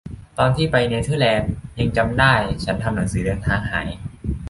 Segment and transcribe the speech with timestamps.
[0.37, 3.87] ตอนที่ไปเนเธอร์แลนด์ ยังจำได้ ฉันทำหนังสือเดินทางหาย